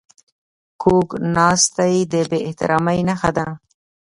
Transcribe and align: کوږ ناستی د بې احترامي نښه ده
کوږ 0.81 1.07
ناستی 1.35 1.95
د 2.11 2.13
بې 2.29 2.39
احترامي 2.47 2.99
نښه 3.07 3.31
ده 3.37 3.47